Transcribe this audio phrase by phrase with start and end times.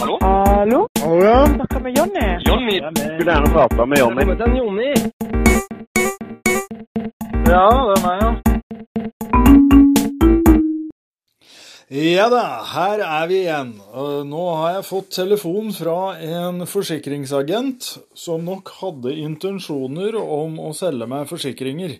[0.00, 0.18] Hallo?
[0.20, 0.88] Hallo?
[1.00, 1.46] Hallo, ja.
[1.46, 2.38] Snakker med Jonny.
[2.44, 2.78] Jonny?
[2.94, 4.24] Skulle gjerne prata med Jonny.
[4.24, 4.94] Velkommen til Jonny.
[7.46, 8.30] Ja, det er meg, ja.
[11.88, 12.44] Ja da,
[12.74, 13.74] her er vi igjen.
[14.26, 21.06] Nå har jeg fått telefon fra en forsikringsagent som nok hadde intensjoner om å selge
[21.10, 21.98] meg forsikringer.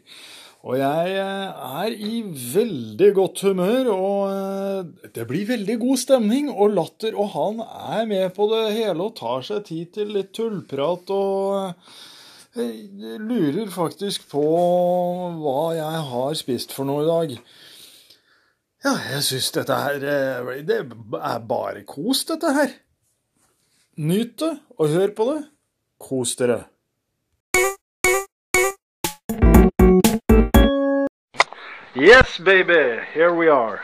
[0.64, 6.48] Og jeg eh, er i veldig godt humør, og eh, det blir veldig god stemning
[6.50, 7.14] og latter.
[7.14, 11.76] Og han er med på det hele og tar seg tid til litt tullprat og
[12.58, 14.46] eh, lurer faktisk på
[15.38, 17.36] hva jeg har spist for noe i dag.
[18.86, 20.02] Ja, jeg syns dette her
[20.62, 22.74] Det er bare kos, dette her.
[23.96, 25.42] Nyt det, og hør på det.
[26.02, 26.64] Kos dere.
[31.96, 33.00] Yes, baby.
[33.14, 33.80] Here we are.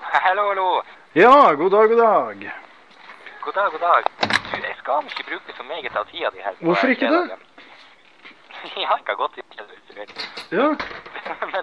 [0.00, 0.82] Hallo, hallo.
[1.14, 2.52] Ja, god dag, god dag.
[3.44, 4.02] God dag, god dag.
[4.20, 6.54] Du, jeg skal ikke bruke så meget av tida di her.
[6.60, 7.22] Hvorfor ikke det?
[8.76, 10.26] Jeg har jeg gått gjøre det.
[10.52, 10.68] Ja,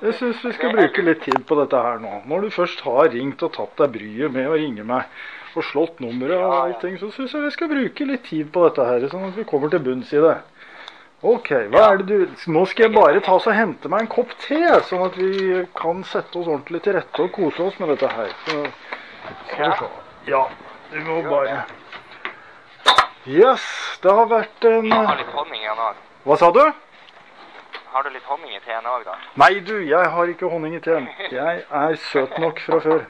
[0.02, 2.14] jeg syns vi skal er- bruke litt tid på dette her nå.
[2.30, 6.00] Når du først har ringt og tatt deg bryet med å ringe meg og slått
[6.04, 9.26] nummeret og allting, så syns jeg vi skal bruke litt tid på dette her, sånn
[9.32, 10.36] at vi kommer til bunns i det.
[11.22, 14.30] OK, hva er det du Nå skal jeg bare ta og hente meg en kopp
[14.40, 18.08] te, sånn at vi kan sette oss ordentlig til rette og kose oss med dette
[18.08, 18.32] her.
[18.46, 18.62] Så,
[19.50, 19.90] skal vi se.
[20.32, 20.46] Ja,
[20.94, 21.66] du må bare
[23.28, 23.66] Yes,
[24.02, 26.00] det har vært en Jeg har litt honning i den òg.
[26.24, 26.64] Hva sa du?
[27.90, 29.20] Har du litt honning i teen òg, da?
[29.44, 31.12] Nei, du, jeg har ikke honning i teen.
[31.36, 33.04] Jeg er søt nok fra før.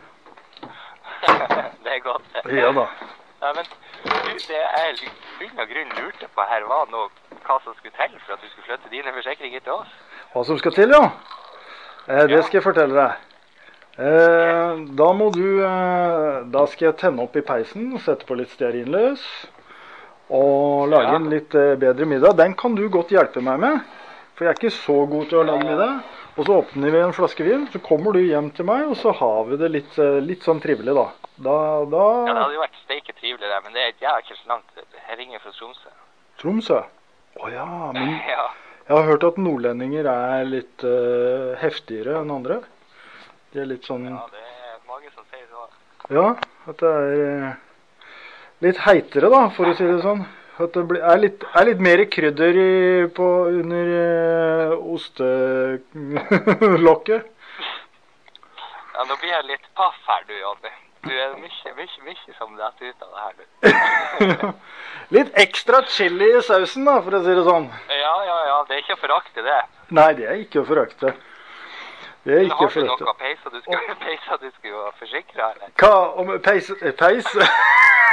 [1.86, 2.42] det er godt.
[2.50, 2.90] Ja da.
[3.40, 7.06] Ja, men du, det jeg i bunn og grunn lurte på her, var nå
[7.50, 9.92] hva som skulle til for at du skulle flytte dine forsikringer til oss.
[10.34, 11.04] Hva som skal til, ja?
[12.08, 13.26] Eh, det skal jeg fortelle deg.
[14.00, 18.54] Eh, da må du eh, Da skal jeg tenne opp i peisen sette på litt
[18.54, 19.26] stearinløs.
[20.30, 21.16] Og lage Ja.
[21.18, 22.38] en litt eh, bedre middag.
[22.38, 23.80] Den kan du godt hjelpe meg med.
[24.36, 26.04] For jeg er ikke så god til å lage middag.
[26.38, 29.12] Og så åpner vi en flaske vin, så kommer du hjem til meg, og så
[29.12, 31.08] har vi det litt, eh, litt sånn trivelig, da.
[31.36, 34.70] Da, Ja, Det hadde jo vært steike trivelig, det, men det er jæklig langt.
[35.10, 35.90] Jeg ringer fra Tromsø.
[36.38, 36.80] Tromsø.
[37.38, 38.50] Å ja, men Ja.
[38.90, 42.58] Jeg har hørt at nordlendinger er litt uh, heftigere enn andre.
[43.54, 45.70] De er litt sånn ja, det er mange som sier det.
[46.16, 46.34] Ja,
[46.66, 47.54] at det er eh,
[48.66, 50.26] litt heitere, da, for å si det sånn.
[50.58, 57.30] At det blir, er, litt, er litt mer krydder i, på, under uh, ostelokket.
[59.00, 60.74] Ja, nå blir jeg litt paff her, du, Jonny.
[61.02, 63.44] Du er mye, mye, mye som detter ut av det her, du.
[65.16, 67.70] litt ekstra chili i sausen, da, for å si det sånn.
[67.88, 68.58] Ja, ja, ja.
[68.68, 69.60] Det er ikke å forakte det.
[69.96, 71.14] Nei, det er ikke å forakte.
[72.28, 73.08] Det er ikke å har du forakte.
[73.08, 75.72] noe peiser du skulle, peiser du skulle forsikre, eller?
[75.80, 76.68] Hva om peis?
[77.00, 77.32] peis?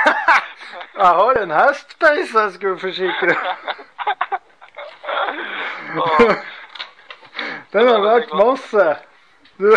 [1.03, 3.35] jeg har en hestpeis jeg skulle forsikre.
[7.75, 8.91] Den har vært masse.
[9.59, 9.73] Du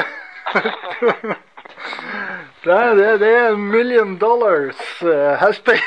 [2.64, 5.82] Det er, det, det er million dollars uh, hestpeis.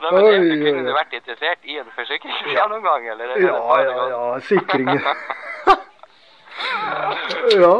[0.00, 3.32] Nei, men Oi, oi, kunne du vært interessert i en forsikringsgjennomgang, eller?
[3.34, 4.20] er det ja, ja, ja.
[4.46, 5.00] Sikringen.
[7.64, 7.74] ja,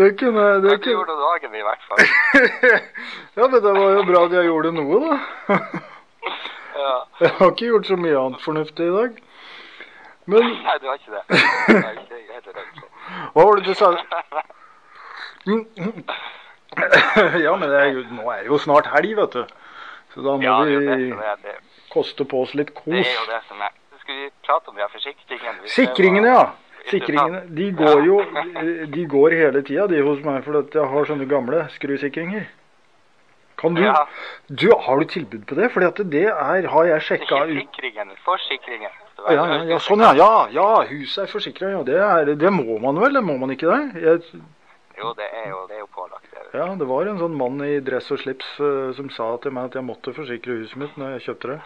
[0.00, 0.94] det kunne ja, det kunne.
[0.96, 2.02] gjorde dagen i hvert fall.
[3.38, 5.16] ja, men det var jo bra at jeg gjorde noe, da.
[6.80, 6.92] Ja.
[7.20, 9.16] jeg har ikke gjort så mye annet fornuftig i dag.
[10.32, 11.24] Men Nei, du har ikke det.
[11.74, 11.94] Nei,
[13.34, 13.90] hva var det du sa?
[17.44, 19.44] ja, men det er jo, nå er det jo snart helg, vet du.
[20.14, 21.10] Så da må Ja, det det vi
[21.44, 21.56] det.
[21.92, 22.90] koste på oss litt kos.
[22.92, 23.72] Det er jo det som er.
[23.92, 25.68] Så skal vi prate om de forsikringene.
[25.74, 26.44] Sikringene, ja.
[26.90, 28.20] Sikringene, de går jo
[28.94, 32.48] De går hele tida, de hos meg, for jeg har sånne gamle skrusikringer.
[33.60, 34.06] Kan du Ja.
[34.48, 35.70] Du, har du tilbud på det?
[35.72, 38.90] Fordi at det er Har jeg sjekka ut sikringen, forsikringen.
[39.28, 40.12] ja, ja, ja, sånn, ja.
[40.14, 41.82] Ja, ja huset er forsikra, ja.
[41.82, 44.02] Det, er, det må man vel, Det må man ikke det?
[44.02, 44.40] Jeg,
[45.00, 46.26] Jo, det er jo, det er jo pålagt.
[46.30, 46.42] Det.
[46.58, 49.70] ja, det var en sånn mann i dress og slips uh, som sa til meg
[49.70, 51.60] at jeg måtte forsikre huset mitt når jeg kjøpte det.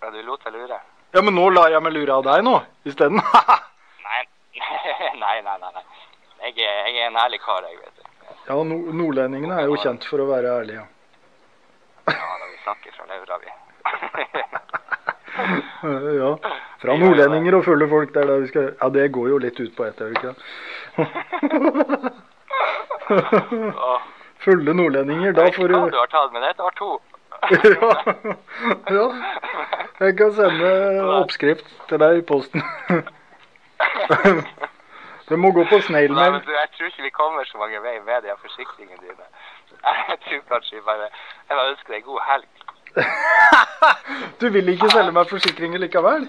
[0.00, 0.78] Ja, du lot deg lure?
[1.16, 2.54] Ja, men nå lar jeg meg lure av deg nå,
[2.86, 3.18] isteden.
[4.06, 4.22] Nei.
[5.24, 5.72] nei, nei, nei.
[5.74, 5.84] nei.
[6.40, 8.06] Jeg er, jeg er en ærlig kar, jeg, vet du.
[8.46, 10.86] ja, no, nordlendingene er jo kjent for å være ærlige.
[12.08, 13.50] Ja, når vi snakker fra levra, vi.
[16.20, 16.34] Ja.
[16.82, 19.60] Fra nordlendinger og fulle folk, det er det vi skal Ja, det går jo litt
[19.60, 20.48] ut på ett, gjør det ikke det?
[24.44, 26.90] Fulle nordlendinger, da får ikke hva du du har tatt, med deg et var to.
[27.50, 27.56] ja.
[28.96, 29.06] ja.
[30.00, 30.68] Jeg kan sende
[31.18, 32.60] oppskrift til deg i posten.
[35.30, 36.32] Det må gå på Nei, snailmail.
[36.32, 39.24] men du, jeg tror ikke vi kommer så mange vei med de forsikringene dine.
[40.08, 42.48] Jeg tror kanskje vi bare Jeg bare ønsker deg god helg.
[44.40, 46.22] Du vil ikke selge meg forsikringer likevel?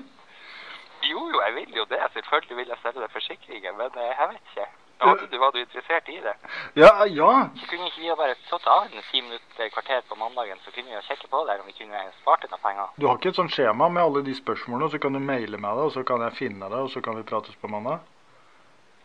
[1.11, 1.99] Jo, jo, jeg vil jo det.
[2.13, 4.67] Selvfølgelig vil jeg selge deg forsikringen, men eh, jeg vet ikke.
[5.01, 6.33] Hadde du, var du interessert i det?
[6.77, 7.29] Ja, ja.
[7.57, 10.93] Så kunne ikke vi bare satt av en ti minutter, kvarter på mandagen, så kunne
[10.93, 12.91] vi sjekke på der om vi kunne spart noen penger.
[13.01, 15.79] Du har ikke et sånt skjema med alle de spørsmålene, så kan du maile meg
[15.79, 18.05] det, og så kan jeg finne det, og så kan vi prates på mandag?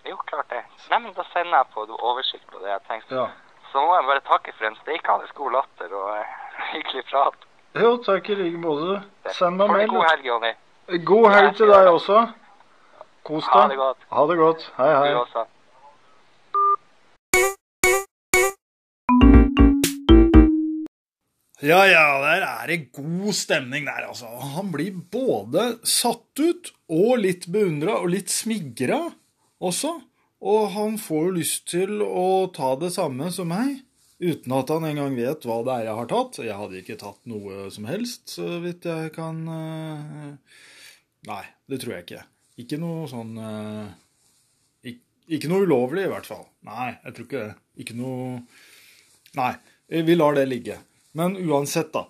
[0.05, 0.61] Jo, klart det.
[0.93, 3.17] Nei, men da sender jeg på oversikt på det jeg tenkte.
[3.17, 3.27] Ja.
[3.73, 6.37] Så må jeg bare takke for en steikende god latter og eh,
[6.75, 7.49] hyggelig prat.
[7.81, 9.01] Jo, takk i like måte.
[9.41, 9.97] Send meg Ha en mail.
[9.97, 10.53] god helg, Jonny.
[10.87, 12.21] God helg til deg også.
[13.27, 13.79] Kos Ha det deg.
[13.81, 14.05] godt.
[14.15, 14.67] Ha det godt.
[14.77, 15.09] Hei, hei.
[15.11, 15.43] Du også.
[21.67, 24.29] Ja, ja, der er det god stemning der, altså.
[24.55, 29.01] Han blir både satt ut og litt beundra og litt smigra
[29.59, 29.91] også.
[30.47, 33.81] Og han får jo lyst til å ta det samme som meg,
[34.23, 36.39] uten at han engang vet hva det er jeg har tatt.
[36.45, 40.61] Jeg hadde ikke tatt noe som helst, så vidt jeg kan eh,
[41.27, 42.25] Nei, det tror jeg ikke.
[42.63, 43.87] Ikke noe sånn uh,
[44.87, 45.03] ikke,
[45.37, 46.47] Ikke noe ulovlig, i hvert fall.
[46.69, 47.55] Nei, jeg tror ikke det.
[47.85, 48.41] Ikke noe
[49.37, 49.53] Nei,
[50.07, 50.79] vi lar det ligge.
[51.19, 52.07] Men uansett, da.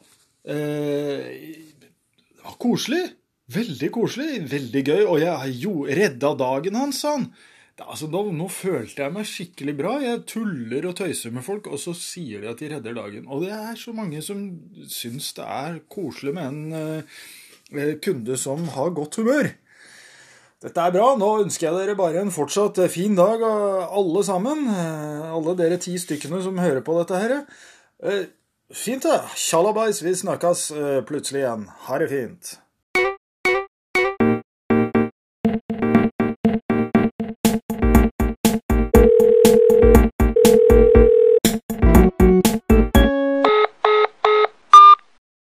[2.47, 3.03] Var koselig.
[3.51, 4.45] Veldig koselig.
[4.53, 5.03] Veldig gøy.
[5.11, 7.27] Og jeg jo, redda dagen hans, sa han.
[7.85, 9.97] Altså, da, nå følte jeg meg skikkelig bra.
[10.01, 13.27] Jeg tuller og tøyser med folk, og så sier de at de redder dagen.
[13.29, 14.47] Og det er så mange som
[14.89, 17.19] syns det er koselig med en eh,
[18.03, 19.49] kunde som har godt humør.
[20.63, 21.11] Dette er bra.
[21.21, 24.67] Nå ønsker jeg dere bare en fortsatt eh, fin dag, eh, alle sammen.
[24.73, 27.35] Eh, Alle dere ti stykkene som hører på dette her.
[28.03, 28.25] Eh,
[28.75, 29.21] Fint, det.
[29.39, 31.69] Tjalabais, vi snakkes eh, plutselig igjen.
[31.87, 32.57] Ha det fint.